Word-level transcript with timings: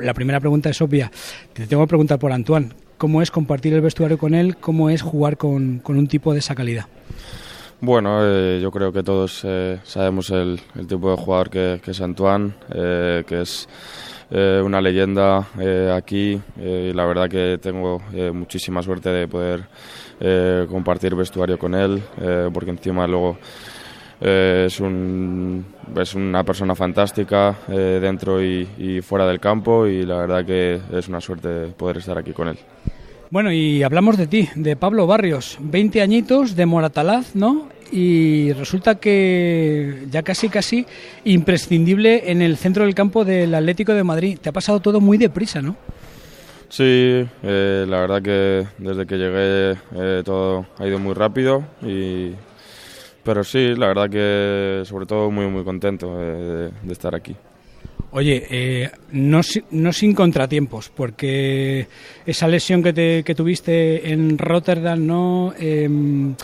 La 0.00 0.12
primera 0.12 0.40
pregunta 0.40 0.70
es 0.70 0.82
obvia. 0.82 1.08
Te 1.52 1.68
tengo 1.68 1.84
que 1.84 1.90
preguntar 1.90 2.18
por 2.18 2.32
Antoine. 2.32 2.70
¿Cómo 2.98 3.22
es 3.22 3.30
compartir 3.30 3.74
el 3.74 3.80
vestuario 3.80 4.18
con 4.18 4.34
él? 4.34 4.56
¿Cómo 4.56 4.90
es 4.90 5.02
jugar 5.02 5.36
con, 5.36 5.82
un 5.86 6.06
tipo 6.08 6.32
de 6.32 6.40
esa 6.40 6.56
calidad? 6.56 6.86
Bueno, 7.80 8.18
eh, 8.24 8.58
yo 8.60 8.72
creo 8.72 8.92
que 8.92 9.04
todos 9.04 9.42
eh, 9.44 9.78
sabemos 9.84 10.30
el, 10.30 10.60
tipo 10.88 11.12
de 11.12 11.16
jugador 11.16 11.48
que, 11.48 11.80
es 11.86 12.00
Antoine, 12.00 12.54
eh, 12.74 13.22
que 13.24 13.42
es 13.42 13.68
una 14.64 14.80
leyenda 14.80 15.46
aquí 15.94 16.40
y 16.56 16.92
la 16.92 17.06
verdad 17.06 17.28
que 17.28 17.58
tengo 17.62 18.02
muchísima 18.32 18.82
suerte 18.82 19.10
de 19.10 19.28
poder 19.28 19.68
compartir 20.68 21.14
vestuario 21.14 21.56
con 21.56 21.72
él, 21.72 22.02
porque 22.52 22.70
encima 22.70 23.06
luego 23.06 23.38
eh, 24.26 24.64
es, 24.68 24.80
un, 24.80 25.62
es 25.94 26.14
una 26.14 26.42
persona 26.44 26.74
fantástica 26.74 27.58
eh, 27.68 27.98
dentro 28.00 28.42
y, 28.42 29.02
fuera 29.02 29.26
del 29.26 29.38
campo 29.38 29.86
y 29.86 30.06
la 30.06 30.16
verdad 30.16 30.46
que 30.46 30.80
es 30.96 31.08
una 31.08 31.20
suerte 31.20 31.66
poder 31.76 31.98
estar 31.98 32.16
aquí 32.16 32.32
con 32.32 32.48
él. 32.48 32.56
Bueno, 33.28 33.52
y 33.52 33.82
hablamos 33.82 34.16
de 34.16 34.26
ti, 34.26 34.48
de 34.54 34.76
Pablo 34.76 35.06
Barrios, 35.06 35.58
20 35.60 36.00
añitos 36.00 36.56
de 36.56 36.64
Moratalaz, 36.64 37.34
¿no? 37.34 37.68
Y 37.92 38.52
resulta 38.54 38.94
que 38.94 40.06
ya 40.10 40.22
casi, 40.22 40.48
casi 40.48 40.86
imprescindible 41.24 42.30
en 42.30 42.40
el 42.40 42.56
centro 42.56 42.84
del 42.84 42.94
campo 42.94 43.26
del 43.26 43.54
Atlético 43.54 43.92
de 43.92 44.04
Madrid. 44.04 44.38
Te 44.40 44.48
ha 44.48 44.52
pasado 44.52 44.80
todo 44.80 45.02
muy 45.02 45.18
deprisa, 45.18 45.60
¿no? 45.60 45.76
Sí, 46.70 47.26
eh, 47.42 47.84
la 47.86 48.00
verdad 48.00 48.22
que 48.22 48.66
desde 48.78 49.04
que 49.04 49.18
llegué 49.18 50.22
todo 50.22 50.66
ha 50.78 50.86
ido 50.86 50.98
muy 50.98 51.12
rápido 51.12 51.62
y 51.82 52.32
pero 53.24 53.42
sí, 53.42 53.74
la 53.74 53.88
verdad 53.88 54.10
que 54.10 54.82
sobre 54.84 55.06
todo 55.06 55.30
muy, 55.30 55.46
muy 55.46 55.64
contento 55.64 56.16
de, 56.18 56.70
estar 56.90 57.14
aquí. 57.14 57.34
Oye, 58.12 58.46
eh, 58.48 58.90
no, 59.12 59.40
no, 59.72 59.92
sin 59.92 60.14
contratiempos, 60.14 60.90
porque 60.94 61.88
esa 62.24 62.46
lesión 62.46 62.82
que, 62.82 62.92
te, 62.92 63.22
que 63.24 63.34
tuviste 63.34 64.12
en 64.12 64.38
Rotterdam, 64.38 65.04
no, 65.04 65.52
em, 65.58 66.34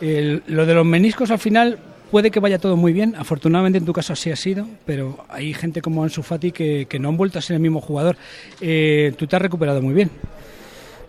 lo 0.00 0.66
de 0.66 0.74
los 0.74 0.84
meniscos 0.84 1.30
al 1.30 1.38
final 1.38 1.78
puede 2.10 2.30
que 2.30 2.40
vaya 2.40 2.58
todo 2.58 2.76
muy 2.76 2.92
bien. 2.92 3.14
Afortunadamente 3.16 3.78
en 3.78 3.84
tu 3.84 3.92
caso 3.92 4.12
así 4.12 4.30
ha 4.30 4.36
sido, 4.36 4.66
pero 4.84 5.24
hay 5.28 5.54
gente 5.54 5.80
como 5.80 6.02
Ansu 6.02 6.22
Fati 6.22 6.52
que, 6.52 6.86
que 6.86 6.98
no 6.98 7.08
han 7.08 7.16
vuelto 7.16 7.38
a 7.38 7.42
ser 7.42 7.54
el 7.54 7.62
mismo 7.62 7.80
jugador. 7.80 8.16
Eh, 8.60 9.14
tú 9.16 9.26
te 9.26 9.36
has 9.36 9.42
recuperado 9.42 9.80
muy 9.80 9.94
bien. 9.94 10.10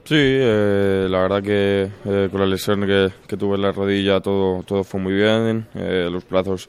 Sí, 0.03 0.15
eh, 0.17 1.07
la 1.09 1.21
verdad 1.21 1.43
que 1.43 1.89
eh, 2.05 2.27
con 2.31 2.41
la 2.41 2.47
lesión 2.47 2.85
que, 2.85 3.37
tuve 3.37 3.55
en 3.55 3.61
la 3.61 3.71
rodilla 3.71 4.19
todo, 4.19 4.63
todo 4.63 4.83
fue 4.83 4.99
muy 4.99 5.13
bien, 5.13 5.67
eh, 5.75 6.09
los 6.11 6.25
plazos 6.25 6.67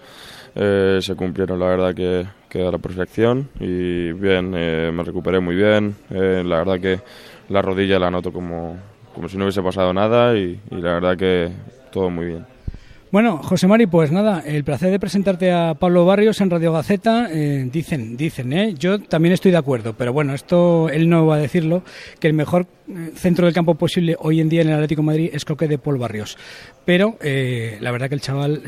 se 0.55 1.15
cumplieron 1.17 1.59
la 1.59 1.67
verdad 1.67 1.95
que, 1.95 2.27
que, 2.51 2.67
a 2.67 2.71
la 2.71 2.77
perfección 2.77 3.49
y 3.59 4.13
bien, 4.13 4.51
me 4.51 5.03
recuperé 5.03 5.41
muy 5.41 5.57
bien, 5.57 5.97
la 6.11 6.59
verdad 6.59 6.79
que 6.79 7.01
la 7.49 7.63
rodilla 7.63 7.99
la 7.99 8.11
noto 8.11 8.33
como, 8.33 8.77
como 9.15 9.31
si 9.31 9.39
no 9.39 9.45
hubiese 9.45 9.63
pasado 9.63 9.95
nada 9.95 10.37
y 10.37 10.61
la 10.71 10.93
verdad 10.93 11.17
que 11.17 11.51
todo 11.91 12.11
muy 12.11 12.27
bien. 12.27 12.62
Bueno, 13.13 13.43
José 13.43 13.67
Mari, 13.67 13.87
pues 13.87 14.11
nada, 14.11 14.43
el 14.47 14.65
placer 14.65 14.91
de 14.91 14.99
presentarte 14.99 15.53
a 15.53 15.75
Pablo 15.75 16.07
Barrios 16.07 16.41
en 16.41 16.49
Radio 16.49 16.73
Gaceta. 16.73 17.29
Eh, 17.31 17.69
dicen, 17.71 18.17
dicen, 18.17 18.55
¿eh? 18.55 18.73
Yo 18.73 19.03
también 19.03 19.35
estoy 19.35 19.51
de 19.51 19.59
acuerdo, 19.59 19.93
pero 19.93 20.15
bueno, 20.15 20.33
esto 20.33 20.89
él 20.89 21.11
no 21.11 21.27
va 21.27 21.35
a 21.35 21.39
decirlo, 21.39 21.83
que 22.21 22.29
el 22.29 22.33
mejor 22.33 22.67
eh, 22.89 23.13
centro 23.15 23.45
del 23.45 23.53
campo 23.53 23.75
posible 23.75 24.17
hoy 24.19 24.41
en 24.41 24.49
día 24.49 24.63
en 24.63 24.69
el 24.69 24.77
Atlético 24.77 25.03
Madrid 25.03 25.29
es 25.31 25.45
Coque 25.45 25.69
de 25.69 25.77
Paul 25.77 25.99
Barrios. 25.99 26.39
Pero 26.87 27.19
eh, 27.21 27.77
la 27.83 27.91
verdad 27.91 28.09
que 28.09 28.15
el 28.15 28.23
chaval 28.23 28.63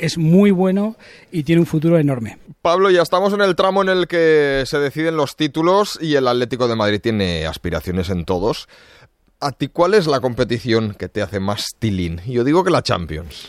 es 0.00 0.18
muy 0.18 0.50
bueno 0.50 0.96
y 1.30 1.44
tiene 1.44 1.60
un 1.60 1.66
futuro 1.66 1.96
enorme. 1.96 2.38
Pablo, 2.60 2.90
ya 2.90 3.02
estamos 3.02 3.32
en 3.34 3.40
el 3.40 3.54
tramo 3.54 3.82
en 3.82 3.88
el 3.88 4.08
que 4.08 4.64
se 4.66 4.80
deciden 4.80 5.16
los 5.16 5.36
títulos 5.36 5.96
y 6.02 6.16
el 6.16 6.26
Atlético 6.26 6.66
de 6.66 6.74
Madrid 6.74 7.00
tiene 7.00 7.46
aspiraciones 7.46 8.10
en 8.10 8.24
todos. 8.24 8.68
¿A 9.44 9.52
ti 9.52 9.68
cuál 9.68 9.92
es 9.92 10.06
la 10.06 10.20
competición 10.20 10.94
que 10.94 11.10
te 11.10 11.20
hace 11.20 11.38
más 11.38 11.66
tilín? 11.78 12.18
Yo 12.26 12.44
digo 12.44 12.64
que 12.64 12.70
la 12.70 12.82
Champions. 12.82 13.46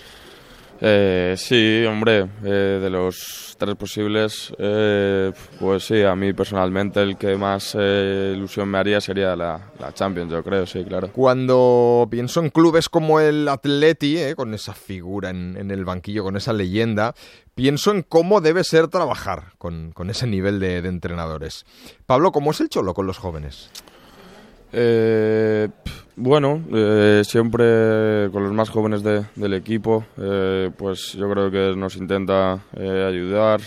Eh, 0.81 1.35
sí, 1.38 1.85
hombre, 1.85 2.28
eh, 2.44 2.79
de 2.81 2.89
los 2.89 3.56
tres 3.57 3.75
posibles, 3.75 4.53
eh, 4.57 5.31
pues 5.57 5.85
sí, 5.85 6.03
a 6.03 6.13
mí 6.17 6.33
personalmente 6.33 7.01
el 7.01 7.16
que 7.16 7.38
más 7.38 7.75
ilusión 7.75 8.67
me 8.67 8.78
haría 8.78 9.00
sería 9.00 9.38
la, 9.38 9.72
Champions, 9.94 10.33
yo 10.33 10.44
creo, 10.44 10.66
sí, 10.66 10.83
claro. 10.83 11.11
Cuando 11.13 12.06
pienso 12.12 12.41
en 12.41 12.50
clubes 12.50 12.89
como 12.89 13.22
el 13.22 13.47
Atleti, 13.47 14.17
con 14.35 14.53
esa 14.53 14.73
figura 14.73 15.29
en, 15.29 15.72
el 15.72 15.85
banquillo, 15.85 16.25
con 16.25 16.35
esa 16.35 16.51
leyenda, 16.51 17.16
pienso 17.56 17.91
en 17.91 18.01
cómo 18.01 18.41
debe 18.41 18.66
ser 18.66 18.89
trabajar 18.89 19.53
con, 19.57 19.94
ese 20.09 20.27
nivel 20.27 20.59
de, 20.59 20.81
de 20.81 20.89
entrenadores. 20.89 21.66
Pablo, 22.06 22.33
¿cómo 22.33 22.51
es 22.51 22.59
el 22.59 22.67
cholo 22.67 22.94
con 22.94 23.07
los 23.07 23.17
jóvenes? 23.17 23.72
Eh, 24.78 25.69
bueno, 26.18 26.63
eh, 26.74 27.24
siempre 27.25 28.30
con 28.31 28.44
los 28.44 28.53
más 28.53 28.69
jóvenes 28.69 29.03
del 29.03 29.53
equipo, 29.53 30.06
eh, 30.18 30.72
pues 30.78 31.13
yo 31.13 31.30
creo 31.30 31.52
que 31.52 31.75
nos 31.75 31.97
intenta 31.97 32.59
eh, 32.74 33.06
ayudar 33.06 33.59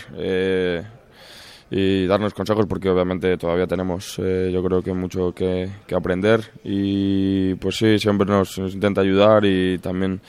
y 1.71 2.07
darnos 2.07 2.33
consejos 2.33 2.65
porque 2.65 2.89
obviamente 2.89 3.37
todavía 3.37 3.67
tenemos 3.67 4.17
yo 4.17 4.63
creo 4.63 4.81
que 4.81 4.93
mucho 4.93 5.31
que, 5.31 5.69
aprender 5.95 6.41
y 6.63 7.53
pues 7.55 7.77
sí, 7.77 7.99
siempre 7.99 8.27
nos, 8.27 8.57
intenta 8.57 9.01
ayudar 9.01 9.45
y 9.45 9.77
también 9.77 10.19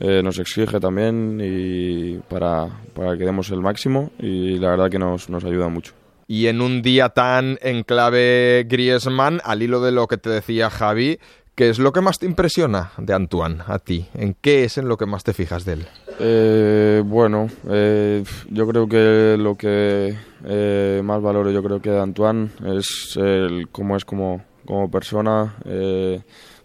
nos 0.00 0.38
exige 0.38 0.80
también 0.80 1.38
y 1.42 2.16
para, 2.30 2.68
para 2.94 3.18
que 3.18 3.24
demos 3.24 3.50
el 3.50 3.60
máximo 3.60 4.10
y 4.18 4.58
la 4.58 4.70
verdad 4.70 4.90
que 4.90 4.98
nos, 4.98 5.28
nos 5.28 5.44
ayuda 5.44 5.68
mucho. 5.68 5.92
Y 6.28 6.48
en 6.48 6.60
un 6.60 6.82
día 6.82 7.10
tan 7.10 7.58
en 7.62 7.84
clave 7.84 8.66
Griezmann, 8.68 9.40
al 9.44 9.62
hilo 9.62 9.80
de 9.80 9.92
lo 9.92 10.08
que 10.08 10.16
te 10.16 10.28
decía 10.28 10.70
Javi, 10.70 11.20
¿qué 11.54 11.68
es 11.68 11.78
lo 11.78 11.92
que 11.92 12.00
más 12.00 12.18
te 12.18 12.26
impresiona 12.26 12.90
de 12.98 13.14
Antoine 13.14 13.58
a 13.66 13.78
ti? 13.78 14.06
¿En 14.12 14.34
qué 14.34 14.64
es 14.64 14.76
en 14.76 14.88
lo 14.88 14.96
que 14.96 15.06
más 15.06 15.22
te 15.22 15.32
fijas 15.32 15.64
de 15.64 15.74
él? 15.74 15.86
Eh, 16.18 17.02
bueno, 17.04 17.48
eh, 17.68 18.24
yo 18.50 18.66
creo 18.66 18.88
que 18.88 19.36
lo 19.38 19.54
que 19.54 20.16
eh, 20.44 21.00
más 21.04 21.22
valoro 21.22 21.52
yo 21.52 21.62
creo 21.62 21.80
que 21.80 21.90
de 21.90 22.00
Antoine 22.00 22.50
es 22.76 23.16
el, 23.16 23.68
cómo 23.70 23.96
es 23.96 24.04
como, 24.04 24.44
como 24.66 24.90
persona, 24.90 25.54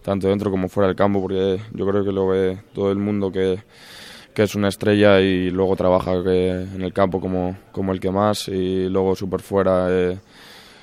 tanto 0.01 0.27
dentro 0.27 0.49
como 0.49 0.69
fuera 0.69 0.87
del 0.87 0.95
campo, 0.95 1.21
porque 1.21 1.59
yo 1.71 1.85
creo 1.85 2.03
que 2.03 2.11
lo 2.11 2.27
ve 2.27 2.57
todo 2.73 2.91
el 2.91 2.97
mundo 2.97 3.31
que 3.31 3.59
que 4.33 4.43
es 4.43 4.55
una 4.55 4.69
estrella 4.69 5.19
y 5.19 5.49
luego 5.49 5.75
trabaja 5.75 6.13
en 6.13 6.81
el 6.81 6.93
campo 6.93 7.19
como, 7.19 7.57
como 7.71 7.91
el 7.91 7.99
que 7.99 8.11
más 8.11 8.47
y 8.47 8.87
luego 8.89 9.15
súper 9.15 9.41
fuera 9.41 9.87
eh, 9.89 10.17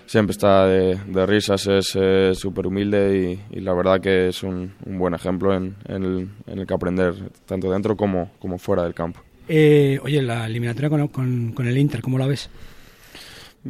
siempre 0.07 0.33
está 0.33 0.67
de, 0.67 1.27
risas, 1.27 1.67
es 1.67 2.39
súper 2.39 2.67
humilde 2.67 3.39
y, 3.51 3.61
la 3.61 3.75
verdad 3.75 4.01
que 4.01 4.29
es 4.29 4.43
un, 4.43 4.73
buen 4.85 5.15
ejemplo 5.15 5.55
en, 5.55 5.77
el, 5.87 6.29
en, 6.47 6.59
el, 6.59 6.67
que 6.67 6.75
aprender 6.75 7.15
tanto 7.47 7.71
dentro 7.71 7.97
como, 7.97 8.31
como 8.39 8.59
fuera 8.59 8.83
del 8.85 8.95
campo. 8.95 9.21
Eh, 9.49 9.99
oye, 10.03 10.21
la 10.23 10.47
eliminatoria 10.47 10.91
con 10.91 11.55
el 11.67 11.79
Inter, 11.79 12.03
¿cómo 12.03 12.19
la 12.19 12.27
ves? 12.27 12.51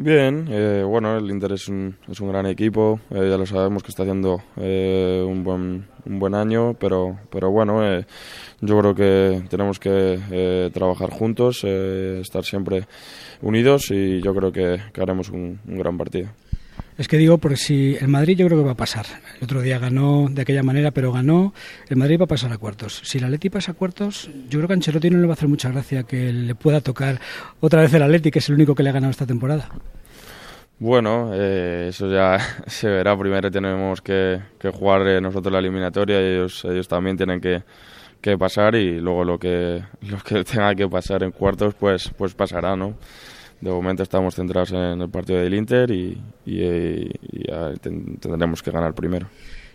Bien, 0.00 0.46
eh, 0.48 0.84
bueno, 0.86 1.16
el 1.16 1.28
Inter 1.28 1.50
es 1.50 1.66
un, 1.66 1.96
es 2.08 2.20
un 2.20 2.28
gran 2.28 2.46
equipo, 2.46 3.00
eh, 3.10 3.26
ya 3.28 3.36
lo 3.36 3.44
sabemos 3.46 3.82
que 3.82 3.88
está 3.88 4.04
haciendo 4.04 4.40
eh, 4.56 5.24
un, 5.26 5.42
buen, 5.42 5.88
un 6.04 6.18
buen 6.20 6.36
año, 6.36 6.74
pero, 6.74 7.18
pero 7.32 7.50
bueno, 7.50 7.82
yo 8.60 8.78
creo 8.78 8.94
que 8.94 9.42
tenemos 9.50 9.80
que 9.80 10.70
trabajar 10.72 11.10
juntos, 11.10 11.64
estar 11.64 12.44
siempre 12.44 12.86
unidos 13.42 13.90
y 13.90 14.22
yo 14.22 14.32
creo 14.36 14.52
que, 14.52 14.78
haremos 15.02 15.30
un 15.30 15.58
gran 15.64 15.98
partido. 15.98 16.28
Es 16.98 17.06
que 17.06 17.16
digo, 17.16 17.38
porque 17.38 17.56
si 17.56 17.96
el 18.00 18.08
Madrid 18.08 18.36
yo 18.36 18.46
creo 18.46 18.58
que 18.58 18.64
va 18.64 18.72
a 18.72 18.76
pasar. 18.76 19.06
El 19.36 19.44
otro 19.44 19.62
día 19.62 19.78
ganó 19.78 20.26
de 20.28 20.42
aquella 20.42 20.64
manera, 20.64 20.90
pero 20.90 21.12
ganó. 21.12 21.54
El 21.88 21.96
Madrid 21.96 22.18
va 22.18 22.24
a 22.24 22.28
pasar 22.28 22.52
a 22.52 22.58
cuartos. 22.58 23.00
Si 23.04 23.18
el 23.18 23.24
Atleti 23.24 23.50
pasa 23.50 23.70
a 23.70 23.74
cuartos, 23.74 24.28
yo 24.48 24.58
creo 24.58 24.66
que 24.66 24.72
a 24.72 24.76
Ancelotti 24.76 25.08
no 25.08 25.18
le 25.18 25.28
va 25.28 25.32
a 25.32 25.34
hacer 25.34 25.48
mucha 25.48 25.70
gracia 25.70 26.02
que 26.02 26.32
le 26.32 26.56
pueda 26.56 26.80
tocar 26.80 27.20
otra 27.60 27.82
vez 27.82 27.94
el 27.94 28.02
Atleti, 28.02 28.32
que 28.32 28.40
es 28.40 28.48
el 28.48 28.56
único 28.56 28.74
que 28.74 28.82
le 28.82 28.90
ha 28.90 28.92
ganado 28.92 29.12
esta 29.12 29.26
temporada. 29.26 29.70
Bueno, 30.80 31.30
eh, 31.34 31.86
eso 31.90 32.10
ya 32.10 32.38
se 32.66 32.88
verá. 32.88 33.16
Primero 33.16 33.48
tenemos 33.48 34.02
que, 34.02 34.40
jugar 34.74 35.06
eh, 35.06 35.20
nosotros 35.20 35.52
la 35.52 35.60
eliminatoria 35.60 36.20
y 36.20 36.34
ellos, 36.34 36.64
ellos 36.64 36.88
también 36.88 37.16
tienen 37.16 37.40
que, 37.40 37.62
pasar 38.36 38.74
y 38.74 39.00
luego 39.00 39.24
lo 39.24 39.38
que, 39.38 39.84
lo 40.02 40.18
que 40.18 40.42
tenga 40.52 40.74
que 40.74 40.88
pasar 40.88 41.22
en 41.22 41.30
cuartos, 41.30 41.74
pues, 41.74 42.10
pues 42.18 42.34
pasará, 42.34 42.74
¿no? 42.74 42.94
De 43.60 43.70
momento 43.70 44.02
estamos 44.02 44.34
centrados 44.34 44.72
en 44.72 45.00
el 45.00 45.08
partido 45.08 45.40
del 45.40 45.54
Inter 45.54 45.90
y, 45.90 46.20
tendremos 48.20 48.62
que 48.62 48.70
ganar 48.70 48.94
primero. 48.94 49.28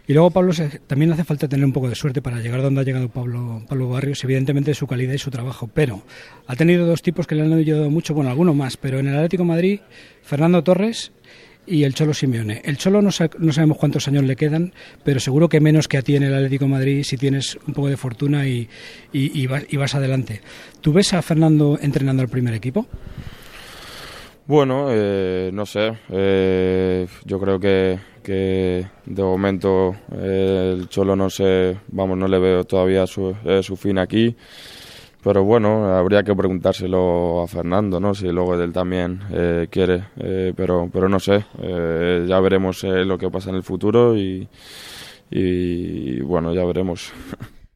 Y 0.06 0.14
luego, 0.14 0.32
Pablo, 0.32 0.52
también 0.86 1.14
hace 1.14 1.24
falta 1.24 1.48
tener 1.48 1.66
un 1.66 1.72
poco 1.72 1.88
de 1.88 1.96
suerte 1.96 2.22
para 2.22 2.40
llegar 2.42 2.62
donde 2.62 2.82
ha 2.82 2.84
llegado 2.84 3.08
Pablo, 3.08 3.64
Pablo 3.70 3.88
Barrios, 3.88 4.22
evidentemente 4.24 4.74
su 4.74 4.86
calidad 4.86 5.14
y 5.14 5.18
su 5.18 5.32
trabajo, 5.32 5.70
pero 5.74 6.04
ha 6.46 6.56
tenido 6.58 6.86
dos 6.86 7.02
tipos 7.02 7.26
que 7.26 7.36
le 7.36 7.44
han 7.44 7.54
ayudado 7.54 7.90
mucho, 7.90 8.14
bueno, 8.14 8.30
algunos 8.30 8.54
más, 8.54 8.76
pero 8.76 9.00
en 9.00 9.08
el 9.08 9.16
Atlético 9.16 9.46
Madrid, 9.46 9.80
Fernando 10.22 10.62
Torres 10.62 11.14
y 11.66 11.84
el 11.84 11.94
Cholo 11.94 12.14
Simeone. 12.14 12.62
El 12.66 12.78
Cholo 12.78 13.02
no, 13.02 13.12
sabemos 13.12 13.78
cuántos 13.78 14.10
años 14.10 14.26
le 14.26 14.36
quedan, 14.36 14.74
pero 15.06 15.22
seguro 15.22 15.48
que 15.48 15.62
menos 15.62 15.88
que 15.88 15.98
a 15.98 16.02
ti 16.02 16.18
en 16.18 16.24
el 16.24 16.34
Atlético 16.34 16.68
Madrid 16.68 17.04
si 17.04 17.16
tienes 17.16 17.58
un 17.66 17.74
poco 17.74 17.88
de 17.88 17.96
fortuna 17.96 18.46
y, 18.46 18.68
y 19.14 19.48
vas 19.48 19.96
adelante. 19.96 20.42
¿Tú 20.82 20.92
ves 20.92 21.14
a 21.14 21.22
Fernando 21.22 21.80
entrenando 21.82 22.22
al 22.22 22.28
primer 22.28 22.54
equipo? 22.54 22.88
Bueno, 24.46 24.88
eh, 24.90 25.52
no 25.54 25.66
sé. 25.66 25.98
Eh, 26.10 27.08
yo 27.24 27.40
creo 27.40 27.60
que, 27.60 27.98
que 28.22 28.86
de 29.06 29.24
momento 29.24 29.96
eh, 30.12 30.76
el 30.78 30.90
Cholo 30.90 31.16
no 31.16 31.30
sé, 31.30 31.78
vamos, 31.88 32.18
no 32.18 32.28
le 32.28 32.40
veo 32.40 32.66
todavía 32.66 33.08
su, 33.08 33.34
su 33.62 33.78
fin 33.78 33.98
aquí. 33.98 34.36
Pero 35.24 35.46
bueno, 35.46 35.86
habría 35.96 36.24
que 36.24 36.36
preguntárselo 36.36 37.42
a 37.42 37.48
Fernando, 37.48 38.02
¿no? 38.02 38.14
Si 38.14 38.28
luego 38.28 38.62
él 38.62 38.74
también 38.74 39.22
quiere. 39.70 40.04
pero, 40.58 40.90
pero 40.92 41.08
no 41.08 41.20
sé. 41.22 41.46
ya 42.28 42.40
veremos 42.42 42.84
lo 42.84 43.18
que 43.18 43.30
pasa 43.30 43.50
en 43.50 43.56
el 43.56 43.64
futuro 43.64 44.18
y 44.18 44.50
bueno, 46.22 46.54
ya 46.54 46.66
veremos. 46.66 47.14